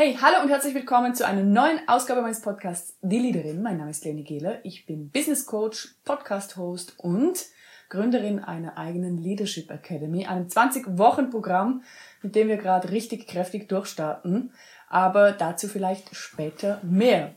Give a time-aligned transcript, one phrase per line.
[0.00, 3.62] Hey, hallo und herzlich willkommen zu einer neuen Ausgabe meines Podcasts Die Leaderin.
[3.62, 4.64] Mein Name ist Leni Gehler.
[4.64, 7.46] Ich bin Business Coach, Podcast Host und
[7.88, 11.82] Gründerin einer eigenen Leadership Academy, einem 20-Wochen-Programm,
[12.22, 14.52] mit dem wir gerade richtig kräftig durchstarten.
[14.88, 17.34] Aber dazu vielleicht später mehr.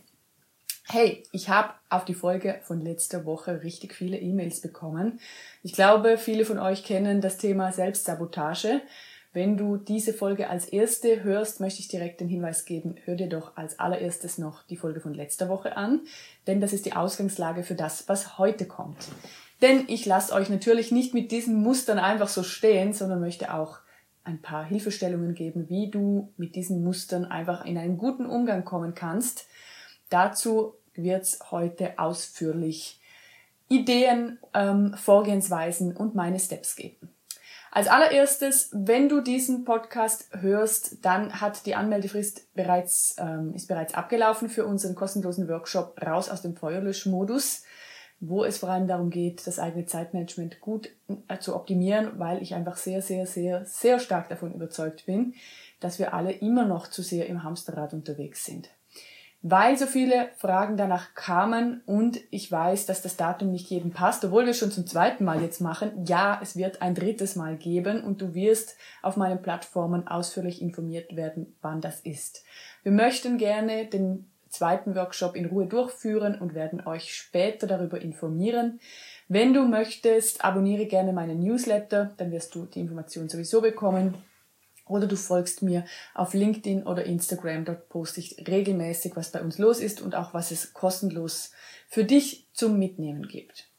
[0.88, 5.20] Hey, ich habe auf die Folge von letzter Woche richtig viele E-Mails bekommen.
[5.64, 8.82] Ich glaube, viele von euch kennen das Thema Selbstsabotage.
[9.34, 13.30] Wenn du diese Folge als erste hörst, möchte ich direkt den Hinweis geben, hör dir
[13.30, 16.02] doch als allererstes noch die Folge von letzter Woche an,
[16.48, 18.98] denn das ist die Ausgangslage für das, was heute kommt.
[19.62, 23.80] Denn ich lasse euch natürlich nicht mit diesen Mustern einfach so stehen, sondern möchte auch
[24.26, 28.96] ein paar Hilfestellungen geben, wie du mit diesen Mustern einfach in einen guten Umgang kommen
[28.96, 29.48] kannst.
[30.10, 33.00] Dazu wird's heute ausführlich
[33.70, 37.10] Ideen, ähm, Vorgehensweisen und meine Steps geben.
[37.74, 43.94] Als allererstes, wenn du diesen Podcast hörst, dann hat die Anmeldefrist bereits, ähm, ist bereits
[43.94, 47.64] abgelaufen für unseren kostenlosen Workshop Raus aus dem Feuerlöschmodus,
[48.20, 50.90] wo es vor allem darum geht, das eigene Zeitmanagement gut
[51.30, 55.34] äh, zu optimieren, weil ich einfach sehr, sehr, sehr, sehr stark davon überzeugt bin,
[55.80, 58.70] dass wir alle immer noch zu sehr im Hamsterrad unterwegs sind
[59.44, 64.24] weil so viele Fragen danach kamen und ich weiß, dass das Datum nicht jedem passt,
[64.24, 66.06] obwohl wir schon zum zweiten Mal jetzt machen.
[66.06, 71.16] Ja, es wird ein drittes Mal geben und du wirst auf meinen Plattformen ausführlich informiert
[71.16, 72.44] werden, wann das ist.
[72.84, 78.80] Wir möchten gerne den zweiten Workshop in Ruhe durchführen und werden euch später darüber informieren.
[79.28, 84.14] Wenn du möchtest, abonniere gerne meinen Newsletter, dann wirst du die Information sowieso bekommen
[84.92, 87.66] oder du folgst mir auf LinkedIn oder Instagram.
[87.66, 91.52] Dort poste ich regelmäßig, was bei uns los ist und auch was es kostenlos
[91.88, 93.72] für dich zum Mitnehmen gibt.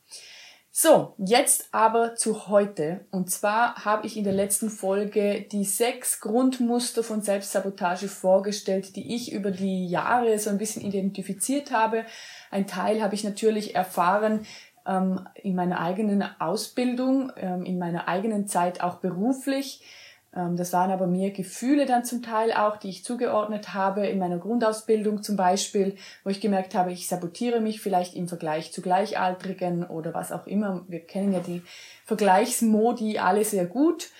[0.74, 3.04] So, jetzt aber zu heute.
[3.10, 9.14] Und zwar habe ich in der letzten Folge die sechs Grundmuster von Selbstsabotage vorgestellt, die
[9.14, 12.06] ich über die Jahre so ein bisschen identifiziert habe.
[12.50, 14.46] Ein Teil habe ich natürlich erfahren
[14.86, 19.82] ähm, in meiner eigenen Ausbildung, ähm, in meiner eigenen Zeit auch beruflich.
[20.34, 24.18] Ähm, das waren aber mehr Gefühle dann zum Teil auch, die ich zugeordnet habe in
[24.18, 28.82] meiner Grundausbildung zum Beispiel, wo ich gemerkt habe, ich sabotiere mich vielleicht im Vergleich zu
[28.82, 30.84] Gleichaltrigen oder was auch immer.
[30.88, 31.62] Wir kennen ja die
[32.04, 34.10] Vergleichsmodi alle sehr gut.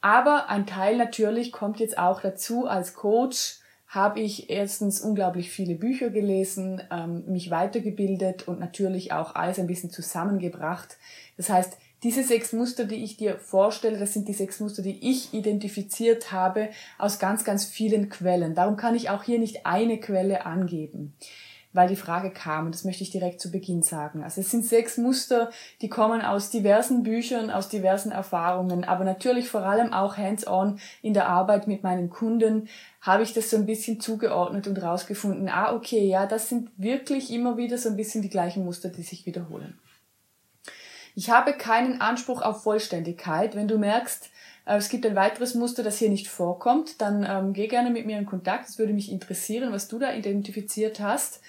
[0.00, 2.66] Aber ein Teil natürlich kommt jetzt auch dazu.
[2.66, 3.58] Als Coach
[3.88, 9.66] habe ich erstens unglaublich viele Bücher gelesen, ähm, mich weitergebildet und natürlich auch alles ein
[9.66, 10.96] bisschen zusammengebracht.
[11.36, 15.10] Das heißt, diese sechs Muster, die ich dir vorstelle, das sind die sechs Muster, die
[15.10, 16.68] ich identifiziert habe
[16.98, 18.54] aus ganz, ganz vielen Quellen.
[18.54, 21.14] Darum kann ich auch hier nicht eine Quelle angeben,
[21.72, 24.22] weil die Frage kam, und das möchte ich direkt zu Beginn sagen.
[24.22, 29.48] Also es sind sechs Muster, die kommen aus diversen Büchern, aus diversen Erfahrungen, aber natürlich
[29.48, 32.68] vor allem auch hands-on in der Arbeit mit meinen Kunden
[33.00, 37.32] habe ich das so ein bisschen zugeordnet und rausgefunden, ah, okay, ja, das sind wirklich
[37.32, 39.78] immer wieder so ein bisschen die gleichen Muster, die sich wiederholen.
[41.18, 43.56] Ich habe keinen Anspruch auf Vollständigkeit.
[43.56, 44.28] Wenn du merkst,
[44.66, 48.04] äh, es gibt ein weiteres Muster, das hier nicht vorkommt, dann ähm, geh gerne mit
[48.04, 48.68] mir in Kontakt.
[48.68, 51.40] Es würde mich interessieren, was du da identifiziert hast,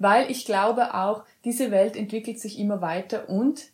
[0.00, 3.68] weil ich glaube auch, diese Welt entwickelt sich immer weiter und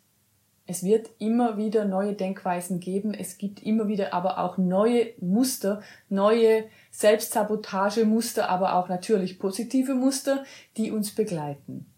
[0.67, 3.15] es wird immer wieder neue Denkweisen geben.
[3.15, 10.43] Es gibt immer wieder aber auch neue Muster, neue Selbstsabotagemuster, aber auch natürlich positive Muster,
[10.77, 11.90] die uns begleiten.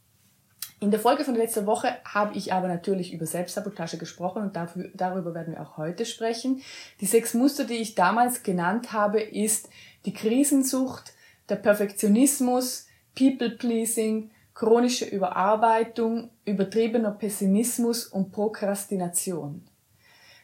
[0.83, 4.89] In der Folge von letzter Woche habe ich aber natürlich über Selbstsabotage gesprochen und dafür,
[4.94, 6.61] darüber werden wir auch heute sprechen.
[6.99, 9.69] Die sechs Muster, die ich damals genannt habe, ist
[10.05, 11.13] die Krisensucht,
[11.47, 19.65] der Perfektionismus, People-Pleasing, chronische Überarbeitung, übertriebener Pessimismus und Prokrastination.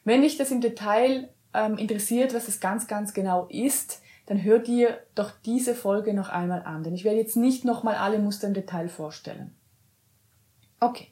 [0.06, 4.60] Wenn dich das im Detail ähm, interessiert, was es ganz, ganz genau ist, dann hör
[4.60, 8.48] dir doch diese Folge noch einmal an, denn ich werde jetzt nicht nochmal alle Muster
[8.48, 9.54] im Detail vorstellen.
[10.80, 11.08] Okay.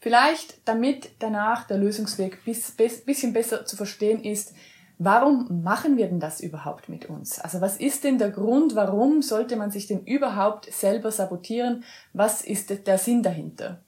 [0.00, 4.52] Vielleicht, damit danach der Lösungsweg bis, bis, bisschen besser zu verstehen ist,
[4.98, 7.38] warum machen wir denn das überhaupt mit uns?
[7.38, 11.84] Also was ist denn der Grund, warum sollte man sich denn überhaupt selber sabotieren?
[12.12, 13.82] Was ist der Sinn dahinter?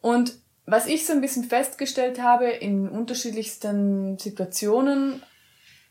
[0.00, 0.34] Und
[0.66, 5.22] was ich so ein bisschen festgestellt habe in unterschiedlichsten Situationen,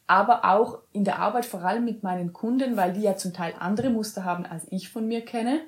[0.07, 3.53] aber auch in der Arbeit vor allem mit meinen Kunden, weil die ja zum Teil
[3.57, 5.61] andere Muster haben, als ich von mir kenne,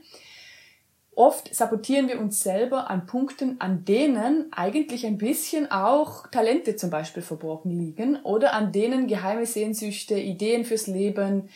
[1.17, 6.91] Oft sabotieren wir uns selber an Punkten, an denen eigentlich ein bisschen auch Talente zum
[6.91, 11.49] Beispiel verborgen liegen oder an denen geheime Sehnsüchte, Ideen fürs Leben,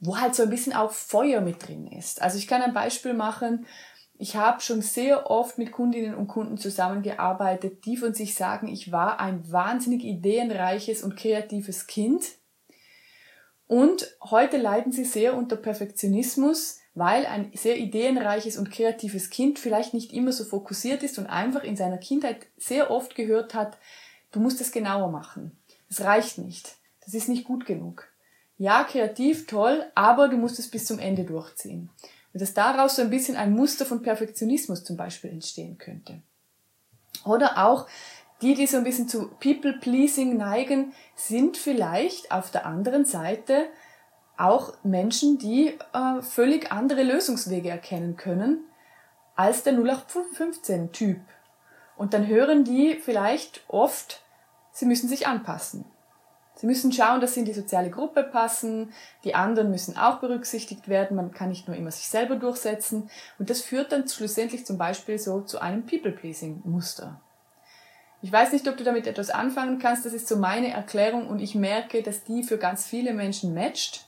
[0.00, 2.22] wo halt so ein bisschen auch Feuer mit drin ist.
[2.22, 3.66] Also ich kann ein Beispiel machen.
[4.16, 8.92] Ich habe schon sehr oft mit Kundinnen und Kunden zusammengearbeitet, die von sich sagen, ich
[8.92, 12.24] war ein wahnsinnig ideenreiches und kreatives Kind
[13.66, 19.94] Und heute leiden sie sehr unter Perfektionismus, weil ein sehr ideenreiches und kreatives Kind vielleicht
[19.94, 23.78] nicht immer so fokussiert ist und einfach in seiner Kindheit sehr oft gehört hat,
[24.30, 25.56] du musst es genauer machen.
[25.88, 26.76] Das reicht nicht.
[27.04, 28.08] Das ist nicht gut genug.
[28.58, 31.90] Ja, kreativ, toll, aber du musst es bis zum Ende durchziehen.
[32.32, 36.22] Und dass daraus so ein bisschen ein Muster von Perfektionismus zum Beispiel entstehen könnte.
[37.24, 37.86] Oder auch
[38.40, 43.66] die, die so ein bisschen zu People-Pleasing neigen, sind vielleicht auf der anderen Seite
[44.42, 48.64] auch Menschen, die äh, völlig andere Lösungswege erkennen können
[49.36, 51.20] als der 0815-Typ.
[51.96, 54.22] Und dann hören die vielleicht oft,
[54.72, 55.84] sie müssen sich anpassen.
[56.56, 58.92] Sie müssen schauen, dass sie in die soziale Gruppe passen,
[59.24, 63.10] die anderen müssen auch berücksichtigt werden, man kann nicht nur immer sich selber durchsetzen.
[63.38, 67.20] Und das führt dann schlussendlich zum Beispiel so zu einem People-Pleasing-Muster.
[68.20, 71.40] Ich weiß nicht, ob du damit etwas anfangen kannst, das ist so meine Erklärung und
[71.40, 74.06] ich merke, dass die für ganz viele Menschen matcht,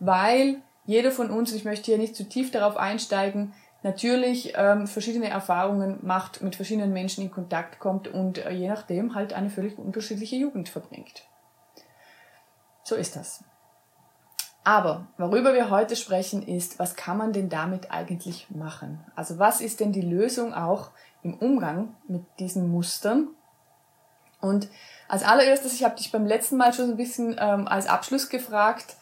[0.00, 5.28] weil jeder von uns, ich möchte hier nicht zu tief darauf einsteigen, natürlich ähm, verschiedene
[5.28, 9.78] Erfahrungen macht, mit verschiedenen Menschen in Kontakt kommt und äh, je nachdem halt eine völlig
[9.78, 11.24] unterschiedliche Jugend verbringt.
[12.82, 13.44] So ist das.
[14.64, 19.04] Aber worüber wir heute sprechen ist, was kann man denn damit eigentlich machen?
[19.14, 20.90] Also was ist denn die Lösung auch
[21.22, 23.28] im Umgang mit diesen Mustern
[24.40, 24.68] und
[25.08, 28.96] als allererstes, ich habe dich beim letzten Mal schon ein bisschen ähm, als Abschluss gefragt,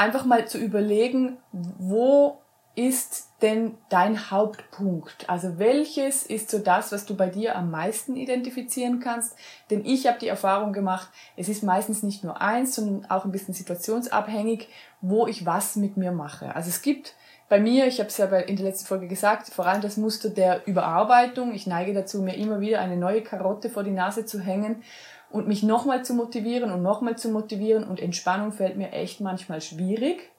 [0.00, 2.38] einfach mal zu überlegen, wo
[2.74, 5.28] ist denn dein Hauptpunkt?
[5.28, 9.36] Also welches ist so das, was du bei dir am meisten identifizieren kannst?
[9.68, 13.32] Denn ich habe die Erfahrung gemacht, es ist meistens nicht nur eins, sondern auch ein
[13.32, 14.68] bisschen situationsabhängig,
[15.02, 16.54] wo ich was mit mir mache.
[16.54, 17.14] Also es gibt
[17.50, 20.30] bei mir, ich habe es ja in der letzten Folge gesagt, vor allem das Muster
[20.30, 21.52] der Überarbeitung.
[21.52, 24.82] Ich neige dazu, mir immer wieder eine neue Karotte vor die Nase zu hängen
[25.30, 27.84] und mich nochmal zu motivieren und nochmal zu motivieren.
[27.84, 30.30] Und Entspannung fällt mir echt manchmal schwierig.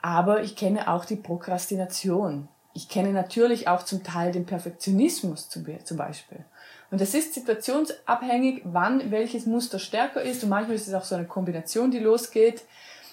[0.00, 2.48] Aber ich kenne auch die Prokrastination.
[2.72, 5.64] Ich kenne natürlich auch zum Teil den Perfektionismus zum
[5.96, 6.44] Beispiel.
[6.90, 10.42] Und das ist situationsabhängig, wann welches Muster stärker ist.
[10.44, 12.62] Und manchmal ist es auch so eine Kombination, die losgeht.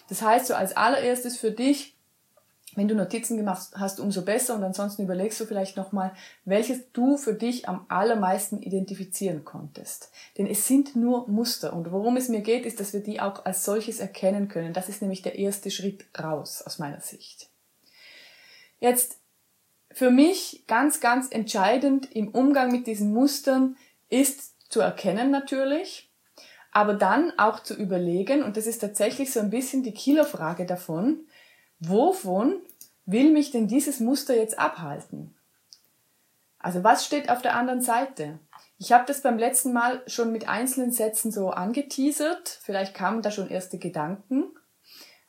[0.09, 1.96] Das heißt, so als allererstes für dich,
[2.77, 6.13] wenn du Notizen gemacht hast, umso besser und ansonsten überlegst du vielleicht nochmal,
[6.45, 10.11] welches du für dich am allermeisten identifizieren konntest.
[10.37, 13.45] Denn es sind nur Muster und worum es mir geht, ist, dass wir die auch
[13.45, 14.73] als solches erkennen können.
[14.73, 17.49] Das ist nämlich der erste Schritt raus aus meiner Sicht.
[18.79, 19.17] Jetzt
[19.91, 23.75] für mich ganz, ganz entscheidend im Umgang mit diesen Mustern
[24.07, 26.11] ist zu erkennen natürlich,
[26.71, 31.21] aber dann auch zu überlegen, und das ist tatsächlich so ein bisschen die Killerfrage davon,
[31.79, 32.61] wovon
[33.07, 35.33] will mich denn dieses Muster jetzt abhalten?
[36.59, 38.39] Also was steht auf der anderen Seite?
[38.77, 42.59] Ich habe das beim letzten Mal schon mit einzelnen Sätzen so angeteasert.
[42.61, 44.43] Vielleicht kamen da schon erste Gedanken.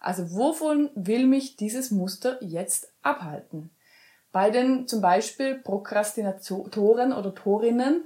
[0.00, 3.70] Also wovon will mich dieses Muster jetzt abhalten?
[4.32, 8.04] Bei den zum Beispiel Prokrastinatoren oder Torinnen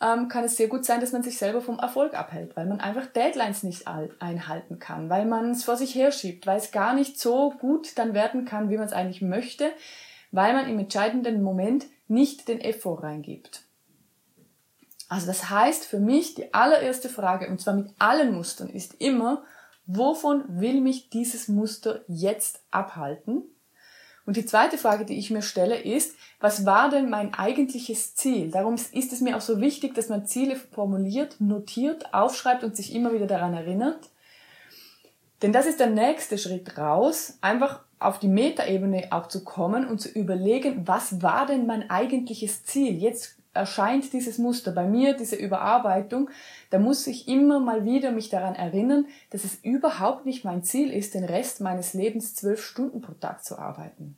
[0.00, 2.80] ähm, kann es sehr gut sein, dass man sich selber vom Erfolg abhält, weil man
[2.80, 7.18] einfach Deadlines nicht einhalten kann, weil man es vor sich herschiebt, weil es gar nicht
[7.18, 9.70] so gut dann werden kann, wie man es eigentlich möchte,
[10.32, 13.62] weil man im entscheidenden Moment nicht den Effort reingibt.
[15.08, 19.44] Also das heißt für mich, die allererste Frage, und zwar mit allen Mustern, ist immer,
[19.86, 23.44] wovon will mich dieses Muster jetzt abhalten?
[24.26, 28.50] Und die zweite Frage, die ich mir stelle, ist, was war denn mein eigentliches Ziel?
[28.50, 32.92] Darum ist es mir auch so wichtig, dass man Ziele formuliert, notiert, aufschreibt und sich
[32.94, 34.10] immer wieder daran erinnert.
[35.42, 40.00] Denn das ist der nächste Schritt raus, einfach auf die Metaebene auch zu kommen und
[40.00, 42.98] zu überlegen, was war denn mein eigentliches Ziel?
[42.98, 46.30] Jetzt erscheint dieses Muster bei mir, diese Überarbeitung,
[46.70, 50.92] da muss ich immer mal wieder mich daran erinnern, dass es überhaupt nicht mein Ziel
[50.92, 54.16] ist, den Rest meines Lebens zwölf Stunden pro Tag zu arbeiten.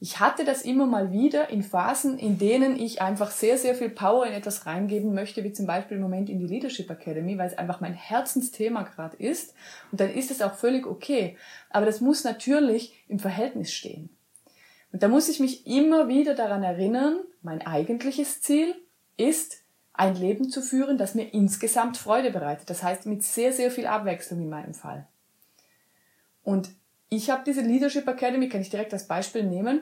[0.00, 3.88] Ich hatte das immer mal wieder in Phasen, in denen ich einfach sehr, sehr viel
[3.88, 7.48] Power in etwas reingeben möchte, wie zum Beispiel im Moment in die Leadership Academy, weil
[7.48, 9.54] es einfach mein Herzensthema gerade ist.
[9.90, 11.36] Und dann ist es auch völlig okay.
[11.70, 14.08] Aber das muss natürlich im Verhältnis stehen.
[14.92, 18.74] Und da muss ich mich immer wieder daran erinnern, mein eigentliches Ziel
[19.16, 19.64] ist,
[19.94, 22.68] ein Leben zu führen, das mir insgesamt Freude bereitet.
[22.68, 25.08] Das heißt, mit sehr, sehr viel Abwechslung in meinem Fall.
[26.44, 26.68] Und
[27.08, 29.80] ich habe diese Leadership Academy, kann ich direkt als Beispiel nehmen,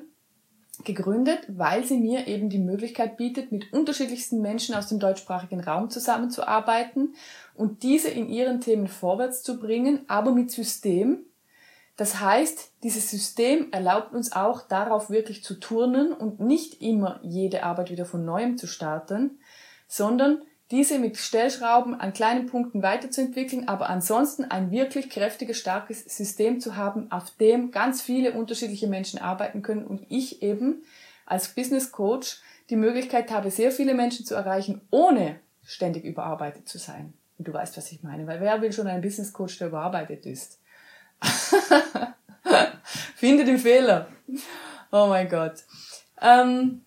[0.84, 5.90] gegründet, weil sie mir eben die Möglichkeit bietet, mit unterschiedlichsten Menschen aus dem deutschsprachigen Raum
[5.90, 7.14] zusammenzuarbeiten
[7.54, 11.26] und diese in ihren Themen vorwärts zu bringen, aber mit System.
[11.96, 17.62] Das heißt, dieses System erlaubt uns auch darauf wirklich zu turnen und nicht immer jede
[17.62, 19.38] Arbeit wieder von neuem zu starten,
[19.88, 26.60] sondern diese mit Stellschrauben an kleinen Punkten weiterzuentwickeln, aber ansonsten ein wirklich kräftiges, starkes System
[26.60, 30.82] zu haben, auf dem ganz viele unterschiedliche Menschen arbeiten können und ich eben
[31.24, 36.78] als Business Coach die Möglichkeit habe, sehr viele Menschen zu erreichen, ohne ständig überarbeitet zu
[36.78, 37.14] sein.
[37.38, 40.26] Und du weißt, was ich meine, weil wer will schon einen Business Coach, der überarbeitet
[40.26, 40.58] ist?
[43.16, 44.08] Finde den Fehler.
[44.92, 45.64] Oh mein Gott.
[46.20, 46.82] Ähm,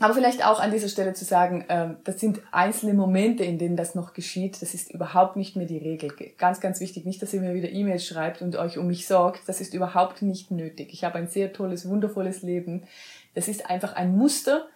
[0.00, 3.76] aber vielleicht auch an dieser Stelle zu sagen, ähm, das sind einzelne Momente, in denen
[3.76, 4.60] das noch geschieht.
[4.60, 6.12] Das ist überhaupt nicht mehr die Regel.
[6.36, 9.48] Ganz, ganz wichtig, nicht, dass ihr mir wieder E-Mails schreibt und euch um mich sorgt.
[9.48, 10.92] Das ist überhaupt nicht nötig.
[10.92, 12.82] Ich habe ein sehr tolles, wundervolles Leben.
[13.34, 14.66] Das ist einfach ein Muster,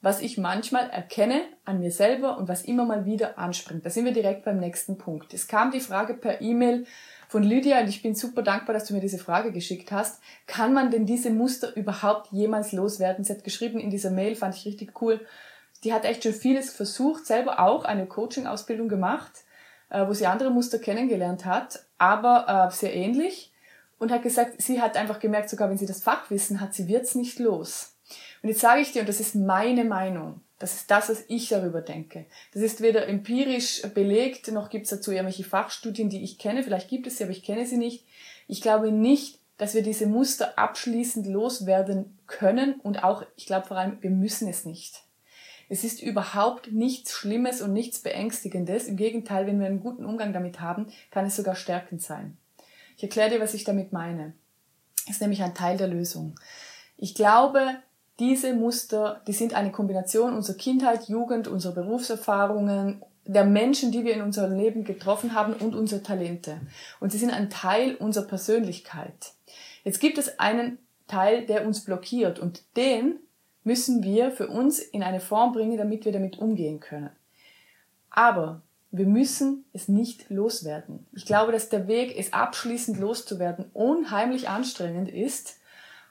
[0.00, 3.86] was ich manchmal erkenne an mir selber und was immer mal wieder anspringt.
[3.86, 5.32] Da sind wir direkt beim nächsten Punkt.
[5.32, 6.86] Es kam die Frage per E-Mail,
[7.32, 10.20] von Lydia und ich bin super dankbar, dass du mir diese Frage geschickt hast.
[10.46, 13.24] Kann man denn diese Muster überhaupt jemals loswerden?
[13.24, 15.18] Sie hat geschrieben in dieser Mail, fand ich richtig cool.
[15.82, 19.32] Die hat echt schon vieles versucht, selber auch eine Coaching-Ausbildung gemacht,
[19.88, 23.50] äh, wo sie andere Muster kennengelernt hat, aber äh, sehr ähnlich.
[23.98, 27.14] Und hat gesagt, sie hat einfach gemerkt, sogar wenn sie das Fachwissen hat, sie wird's
[27.14, 27.96] nicht los.
[28.42, 31.48] Und jetzt sage ich dir, und das ist meine Meinung, das ist das, was ich
[31.48, 32.26] darüber denke.
[32.54, 36.62] Das ist weder empirisch belegt, noch gibt es dazu irgendwelche Fachstudien, die ich kenne.
[36.62, 38.06] Vielleicht gibt es sie, aber ich kenne sie nicht.
[38.46, 43.76] Ich glaube nicht, dass wir diese Muster abschließend loswerden können und auch, ich glaube vor
[43.76, 45.02] allem, wir müssen es nicht.
[45.68, 48.86] Es ist überhaupt nichts Schlimmes und nichts Beängstigendes.
[48.86, 52.36] Im Gegenteil, wenn wir einen guten Umgang damit haben, kann es sogar stärkend sein.
[52.96, 54.32] Ich erkläre dir, was ich damit meine.
[55.06, 56.38] Das ist nämlich ein Teil der Lösung.
[56.96, 57.82] Ich glaube,
[58.18, 64.14] diese Muster, die sind eine Kombination unserer Kindheit, Jugend, unserer Berufserfahrungen, der Menschen, die wir
[64.14, 66.60] in unserem Leben getroffen haben und unserer Talente.
[67.00, 69.32] Und sie sind ein Teil unserer Persönlichkeit.
[69.84, 73.16] Jetzt gibt es einen Teil, der uns blockiert und den
[73.64, 77.10] müssen wir für uns in eine Form bringen, damit wir damit umgehen können.
[78.10, 81.06] Aber wir müssen es nicht loswerden.
[81.12, 85.58] Ich glaube, dass der Weg, es abschließend loszuwerden, unheimlich anstrengend ist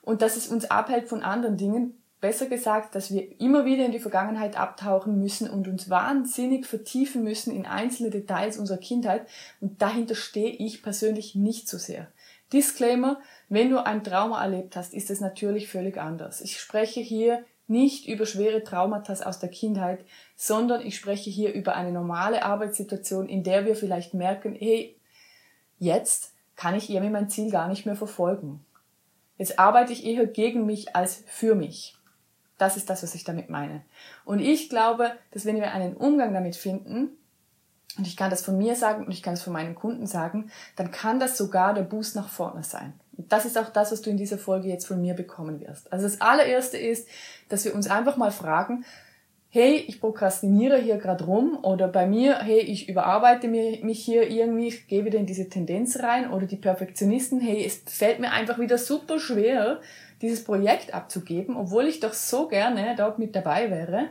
[0.02, 3.92] und dass es uns abhält von anderen Dingen, besser gesagt, dass wir immer wieder in
[3.92, 9.28] die Vergangenheit abtauchen müssen und uns wahnsinnig vertiefen müssen in einzelne Details unserer Kindheit
[9.60, 12.08] und dahinter stehe ich persönlich nicht so sehr.
[12.54, 16.42] Disclaimer, wenn du ein Trauma erlebt hast, ist es natürlich völlig anders.
[16.42, 20.04] Ich spreche hier nicht über schwere Traumata aus der Kindheit,
[20.36, 24.96] sondern ich spreche hier über eine normale Arbeitssituation, in der wir vielleicht merken, hey,
[25.80, 28.66] jetzt kann ich irgendwie mein Ziel gar nicht mehr verfolgen.
[29.42, 31.98] Jetzt arbeite ich eher gegen mich als für mich.
[32.60, 33.82] Das ist das, was ich damit meine.
[34.24, 37.18] Und ich glaube, dass wenn wir einen Umgang damit finden,
[37.98, 40.52] und ich kann das von mir sagen und ich kann es von meinen Kunden sagen,
[40.76, 42.94] dann kann das sogar der Boost nach vorne sein.
[43.18, 45.92] Und das ist auch das, was du in dieser Folge jetzt von mir bekommen wirst.
[45.92, 47.08] Also das allererste ist,
[47.50, 48.86] dass wir uns einfach mal fragen,
[49.54, 54.70] hey, ich prokrastiniere hier gerade rum oder bei mir, hey, ich überarbeite mich hier irgendwie,
[54.70, 58.60] ich gehe wieder in diese Tendenz rein oder die Perfektionisten, hey, es fällt mir einfach
[58.60, 59.82] wieder super schwer,
[60.22, 64.10] dieses Projekt abzugeben, obwohl ich doch so gerne dort mit dabei wäre.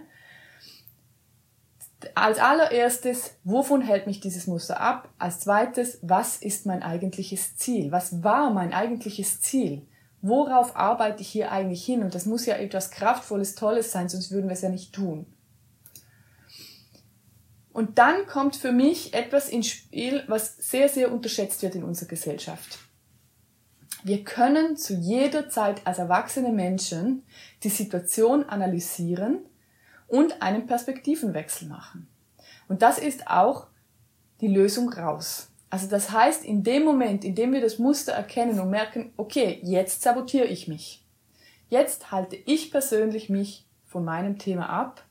[2.14, 5.08] Als allererstes, wovon hält mich dieses Muster ab?
[5.18, 7.92] Als zweites, was ist mein eigentliches Ziel?
[7.92, 9.86] Was war mein eigentliches Ziel?
[10.22, 12.02] Worauf arbeite ich hier eigentlich hin?
[12.02, 15.26] Und das muss ja etwas Kraftvolles, Tolles sein, sonst würden wir es ja nicht tun.
[17.72, 22.08] Und dann kommt für mich etwas ins Spiel, was sehr, sehr unterschätzt wird in unserer
[22.08, 22.78] Gesellschaft.
[24.02, 27.22] Wir können zu jeder Zeit als erwachsene Menschen
[27.62, 29.40] die Situation analysieren
[30.08, 32.08] und einen Perspektivenwechsel machen.
[32.68, 33.66] Und das ist auch
[34.40, 35.49] die Lösung raus.
[35.70, 39.60] Also das heißt, in dem Moment, in dem wir das Muster erkennen und merken, okay,
[39.62, 41.04] jetzt sabotiere ich mich.
[41.68, 45.04] Jetzt halte ich persönlich mich von meinem Thema ab.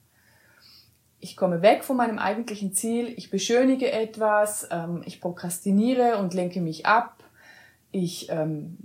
[1.22, 6.62] Ich komme weg von meinem eigentlichen Ziel, ich beschönige etwas, ähm, ich prokrastiniere und lenke
[6.62, 7.20] mich ab
[7.92, 8.78] ich ähm,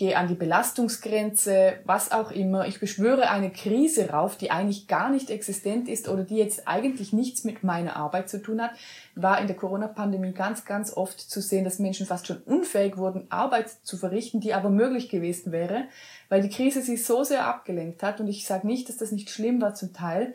[0.00, 2.66] gehe an die Belastungsgrenze, was auch immer.
[2.66, 7.12] Ich beschwöre eine Krise rauf, die eigentlich gar nicht existent ist oder die jetzt eigentlich
[7.12, 8.70] nichts mit meiner Arbeit zu tun hat.
[9.14, 13.26] War in der Corona-Pandemie ganz, ganz oft zu sehen, dass Menschen fast schon unfähig wurden,
[13.30, 15.84] Arbeit zu verrichten, die aber möglich gewesen wäre,
[16.30, 18.20] weil die Krise sie so sehr abgelenkt hat.
[18.20, 20.34] Und ich sage nicht, dass das nicht schlimm war zum Teil,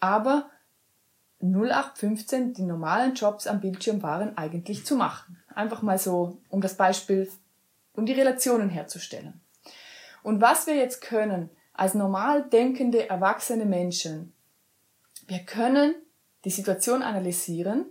[0.00, 0.50] aber
[1.40, 5.38] 0815, die normalen Jobs am Bildschirm waren eigentlich zu machen.
[5.54, 7.28] Einfach mal so, um das Beispiel,
[7.98, 9.40] um die Relationen herzustellen.
[10.22, 14.32] Und was wir jetzt können, als normal denkende, erwachsene Menschen,
[15.26, 15.96] wir können
[16.44, 17.86] die Situation analysieren.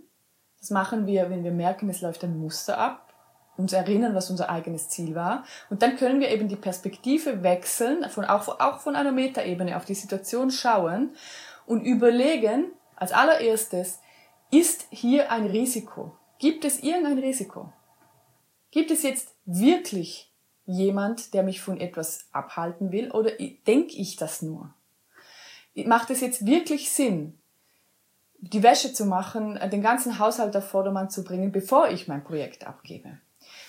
[0.60, 3.12] Das machen wir, wenn wir merken, es läuft ein Muster ab,
[3.58, 5.44] uns erinnern, was unser eigenes Ziel war.
[5.68, 9.84] Und dann können wir eben die Perspektive wechseln, von, auch, auch von einer Metaebene auf
[9.84, 11.14] die Situation schauen
[11.66, 14.00] und überlegen, als allererstes,
[14.50, 16.16] ist hier ein Risiko?
[16.38, 17.72] Gibt es irgendein Risiko?
[18.70, 20.32] Gibt es jetzt wirklich
[20.66, 23.30] jemand, der mich von etwas abhalten will oder
[23.66, 24.74] denke ich das nur?
[25.74, 27.38] Macht es jetzt wirklich Sinn,
[28.40, 32.66] die Wäsche zu machen, den ganzen Haushalt auf Vordermann zu bringen, bevor ich mein Projekt
[32.66, 33.18] abgebe?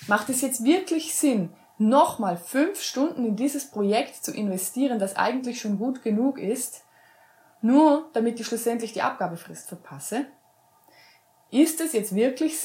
[0.07, 5.61] Macht es jetzt wirklich Sinn, nochmal fünf Stunden in dieses Projekt zu investieren, das eigentlich
[5.61, 6.83] schon gut genug ist,
[7.61, 10.25] nur damit ich schlussendlich die Abgabefrist verpasse?
[11.51, 12.59] Ist es jetzt wirklich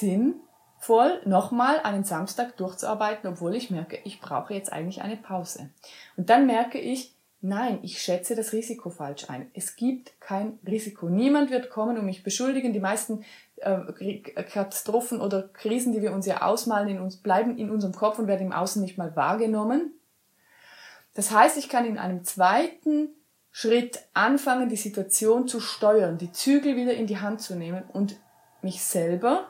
[0.85, 5.71] sinnvoll, nochmal einen Samstag durchzuarbeiten, obwohl ich merke, ich brauche jetzt eigentlich eine Pause?
[6.17, 9.51] Und dann merke ich, nein, ich schätze das Risiko falsch ein.
[9.55, 11.09] Es gibt kein Risiko.
[11.09, 12.73] Niemand wird kommen und mich beschuldigen.
[12.73, 13.25] Die meisten
[13.57, 18.19] äh, Katastrophen oder Krisen, die wir uns ja ausmalen, in uns, bleiben in unserem Kopf
[18.19, 19.93] und werden im Außen nicht mal wahrgenommen.
[21.15, 23.11] Das heißt, ich kann in einem zweiten
[23.53, 28.17] Schritt anfangen, die Situation zu steuern, die Zügel wieder in die Hand zu nehmen und
[28.63, 29.47] mich selber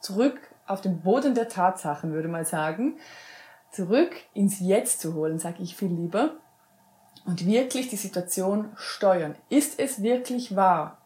[0.00, 2.98] zurück auf den Boden der Tatsachen, würde man sagen,
[3.70, 6.36] zurück ins Jetzt zu holen, sage ich viel lieber,
[7.26, 9.34] und wirklich die Situation steuern.
[9.48, 10.98] Ist es wirklich wahr,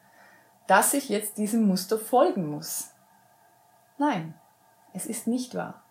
[0.66, 2.90] dass ich jetzt diesem Muster folgen muss?
[3.98, 4.34] Nein,
[4.92, 5.82] es ist nicht wahr.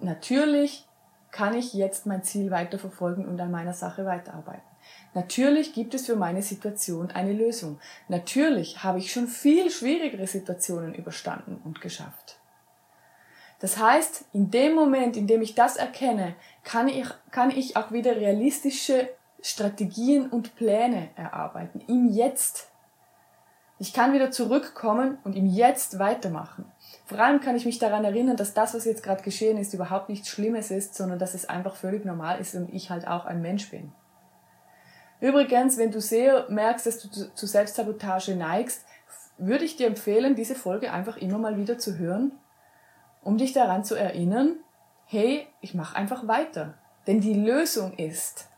[0.00, 0.86] Natürlich
[1.30, 4.62] kann ich jetzt mein Ziel weiterverfolgen und an meiner Sache weiterarbeiten.
[5.14, 7.80] Natürlich gibt es für meine Situation eine Lösung.
[8.08, 12.33] Natürlich habe ich schon viel schwierigere Situationen überstanden und geschafft.
[13.64, 17.92] Das heißt, in dem Moment, in dem ich das erkenne, kann ich, kann ich auch
[17.92, 19.08] wieder realistische
[19.40, 21.80] Strategien und Pläne erarbeiten.
[21.88, 22.68] Im Jetzt.
[23.78, 26.70] Ich kann wieder zurückkommen und im Jetzt weitermachen.
[27.06, 30.10] Vor allem kann ich mich daran erinnern, dass das, was jetzt gerade geschehen ist, überhaupt
[30.10, 33.40] nichts Schlimmes ist, sondern dass es einfach völlig normal ist und ich halt auch ein
[33.40, 33.92] Mensch bin.
[35.22, 38.84] Übrigens, wenn du sehr merkst, dass du zu Selbstsabotage neigst,
[39.38, 42.32] würde ich dir empfehlen, diese Folge einfach immer mal wieder zu hören,
[43.24, 44.56] um dich daran zu erinnern,
[45.06, 46.74] hey, ich mache einfach weiter.
[47.06, 48.48] Denn die Lösung ist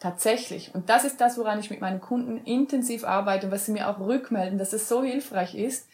[0.00, 3.72] tatsächlich, und das ist das, woran ich mit meinen Kunden intensiv arbeite und was sie
[3.72, 5.88] mir auch rückmelden, dass es so hilfreich ist,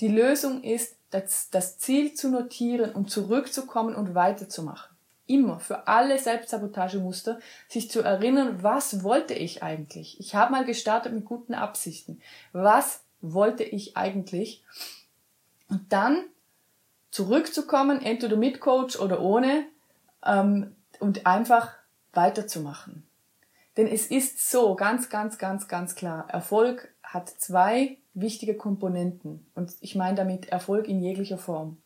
[0.00, 4.94] die Lösung ist, das, das Ziel zu notieren und zurückzukommen und weiterzumachen
[5.26, 10.20] immer für alle Selbstsabotagemuster sich zu erinnern, was wollte ich eigentlich?
[10.20, 12.20] Ich habe mal gestartet mit guten Absichten.
[12.52, 14.62] Was wollte ich eigentlich?
[15.68, 16.24] Und dann
[17.14, 19.66] zurückzukommen, entweder mit Coach oder ohne,
[20.26, 21.72] ähm, und einfach
[22.12, 23.06] weiterzumachen.
[23.76, 29.46] Denn es ist so, ganz, ganz, ganz, ganz klar, Erfolg hat zwei wichtige Komponenten.
[29.54, 31.76] Und ich meine damit Erfolg in jeglicher Form.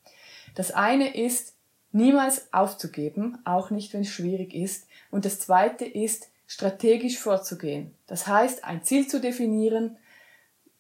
[0.55, 1.55] Das eine ist,
[1.93, 4.87] niemals aufzugeben, auch nicht, wenn es schwierig ist.
[5.11, 7.95] Und das Zweite ist, strategisch vorzugehen.
[8.07, 9.99] Das heißt, ein Ziel zu definieren,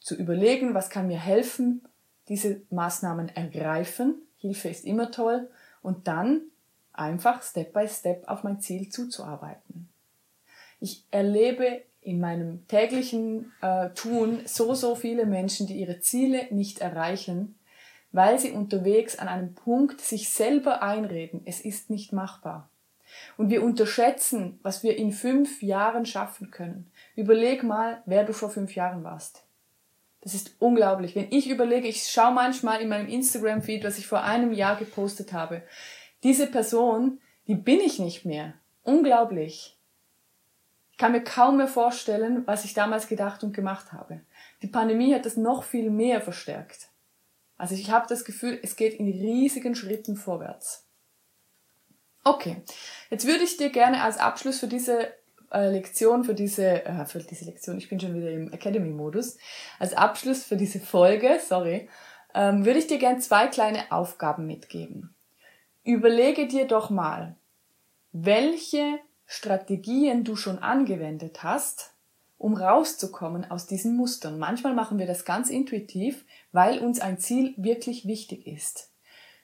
[0.01, 1.87] zu überlegen, was kann mir helfen,
[2.29, 4.23] diese Maßnahmen ergreifen.
[4.39, 5.49] Hilfe ist immer toll.
[5.83, 6.43] Und dann
[6.93, 9.89] einfach Step by Step auf mein Ziel zuzuarbeiten.
[10.81, 16.81] Ich erlebe in meinem täglichen äh, Tun so, so viele Menschen, die ihre Ziele nicht
[16.81, 17.59] erreichen,
[18.13, 22.71] weil sie unterwegs an einem Punkt sich selber einreden, es ist nicht machbar.
[23.37, 26.91] Und wir unterschätzen, was wir in fünf Jahren schaffen können.
[27.17, 29.45] Überleg mal, wer du vor fünf Jahren warst.
[30.21, 31.15] Das ist unglaublich.
[31.15, 35.33] Wenn ich überlege, ich schaue manchmal in meinem Instagram-Feed, was ich vor einem Jahr gepostet
[35.33, 35.63] habe.
[36.23, 38.55] Diese Person, die bin ich nicht mehr.
[38.83, 39.77] Unglaublich.
[40.91, 44.21] Ich kann mir kaum mehr vorstellen, was ich damals gedacht und gemacht habe.
[44.63, 46.89] Die Pandemie hat das noch viel mehr verstärkt.
[47.57, 50.85] Also ich habe das Gefühl, es geht in riesigen Schritten vorwärts.
[52.25, 52.63] Okay,
[53.11, 55.09] jetzt würde ich dir gerne als Abschluss für diese
[55.53, 59.39] äh, Lektion, für diese, äh, für diese Lektion, ich bin schon wieder im Academy-Modus,
[59.79, 61.89] als Abschluss für diese Folge, sorry,
[62.35, 65.15] ähm, würde ich dir gerne zwei kleine Aufgaben mitgeben.
[65.85, 67.37] Überlege dir doch mal,
[68.13, 71.95] welche Strategien du schon angewendet hast,
[72.37, 74.39] um rauszukommen aus diesen Mustern.
[74.39, 78.93] Manchmal machen wir das ganz intuitiv, weil uns ein Ziel wirklich wichtig ist.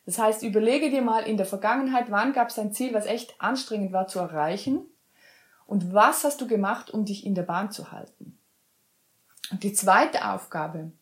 [0.06, 3.34] Das heißt, überlege dir mal in der Vergangenheit, wann gab es ein Ziel, was echt
[3.40, 4.86] anstrengend war zu erreichen
[5.66, 8.38] und was hast du gemacht, um dich in der Bahn zu halten.
[9.50, 10.92] Und die zweite Aufgabe,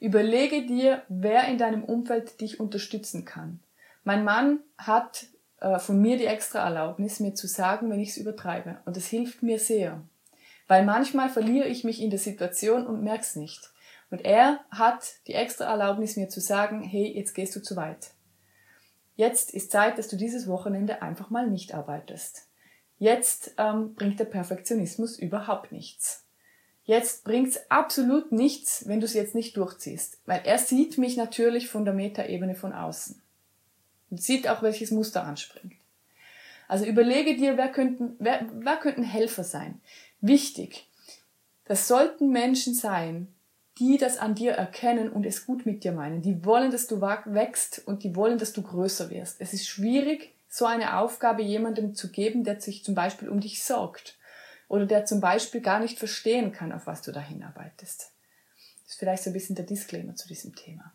[0.00, 3.60] überlege dir, wer in deinem Umfeld dich unterstützen kann.
[4.04, 5.26] Mein Mann hat
[5.60, 8.78] äh, von mir die extra Erlaubnis, mir zu sagen, wenn ich es übertreibe.
[8.84, 10.02] Und das hilft mir sehr.
[10.66, 13.70] Weil manchmal verliere ich mich in der Situation und merk's nicht.
[14.10, 18.10] Und er hat die extra Erlaubnis, mir zu sagen, hey, jetzt gehst du zu weit.
[19.14, 22.48] Jetzt ist Zeit, dass du dieses Wochenende einfach mal nicht arbeitest.
[23.02, 26.22] Jetzt ähm, bringt der Perfektionismus überhaupt nichts.
[26.84, 30.20] jetzt bringt's absolut nichts, wenn du es jetzt nicht durchziehst.
[30.24, 33.20] Weil er sieht mich natürlich von der Metaebene von außen.
[34.08, 35.74] Und sieht auch, welches Muster anspringt.
[36.68, 39.80] Also überlege dir, wer könnten, wer, wer könnten Helfer sein.
[40.20, 40.86] Wichtig.
[41.64, 43.26] Das sollten Menschen sein,
[43.80, 46.22] die das an dir erkennen und es gut mit dir meinen.
[46.22, 49.40] Die wollen, dass du wächst und die wollen, dass du größer wirst.
[49.40, 53.64] Es ist schwierig, so eine Aufgabe jemandem zu geben, der sich zum Beispiel um dich
[53.64, 54.18] sorgt
[54.68, 58.12] oder der zum Beispiel gar nicht verstehen kann, auf was du da hinarbeitest.
[58.82, 60.92] Das ist vielleicht so ein bisschen der Disclaimer zu diesem Thema.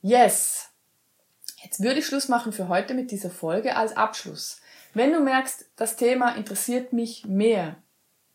[0.00, 0.70] Yes!
[1.62, 4.58] Jetzt würde ich Schluss machen für heute mit dieser Folge als Abschluss.
[4.94, 7.76] Wenn du merkst, das Thema interessiert mich mehr,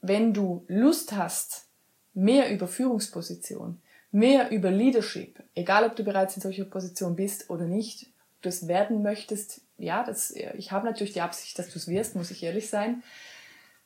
[0.02, 1.66] wenn du Lust hast,
[2.14, 7.66] mehr über Führungsposition, mehr über Leadership, egal ob du bereits in solcher Position bist oder
[7.66, 11.88] nicht, du es werden möchtest, ja, das, ich habe natürlich die Absicht, dass du es
[11.88, 13.04] wirst, muss ich ehrlich sein,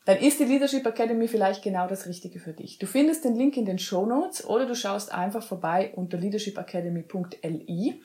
[0.05, 2.77] dann ist die Leadership Academy vielleicht genau das Richtige für dich.
[2.77, 8.01] Du findest den Link in den Show Notes oder du schaust einfach vorbei unter leadershipacademy.li.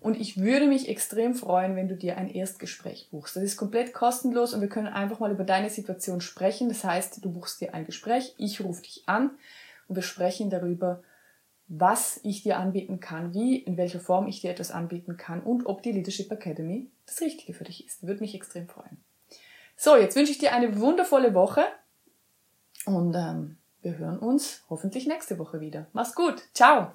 [0.00, 3.36] Und ich würde mich extrem freuen, wenn du dir ein Erstgespräch buchst.
[3.36, 6.68] Das ist komplett kostenlos und wir können einfach mal über deine Situation sprechen.
[6.68, 9.30] Das heißt, du buchst dir ein Gespräch, ich rufe dich an
[9.88, 11.02] und wir sprechen darüber,
[11.68, 15.66] was ich dir anbieten kann, wie, in welcher Form ich dir etwas anbieten kann und
[15.66, 18.06] ob die Leadership Academy das Richtige für dich ist.
[18.06, 19.02] Würde mich extrem freuen.
[19.76, 21.64] So, jetzt wünsche ich dir eine wundervolle Woche
[22.86, 25.86] und ähm, wir hören uns hoffentlich nächste Woche wieder.
[25.92, 26.42] Mach's gut.
[26.54, 26.92] Ciao.